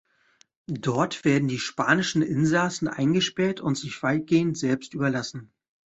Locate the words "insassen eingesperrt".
2.23-3.61